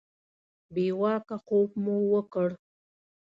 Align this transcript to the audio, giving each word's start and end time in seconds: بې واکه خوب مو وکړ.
بې 0.73 0.85
واکه 0.99 1.35
خوب 1.45 1.69
مو 1.83 1.95
وکړ. 2.13 2.49